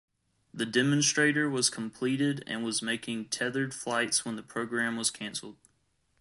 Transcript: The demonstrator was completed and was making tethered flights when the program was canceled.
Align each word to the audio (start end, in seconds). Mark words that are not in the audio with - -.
The 0.51 0.65
demonstrator 0.65 1.47
was 1.47 1.69
completed 1.69 2.43
and 2.47 2.63
was 2.63 2.81
making 2.81 3.25
tethered 3.25 3.71
flights 3.71 4.25
when 4.25 4.35
the 4.35 4.41
program 4.41 4.97
was 4.97 5.11
canceled. 5.11 5.57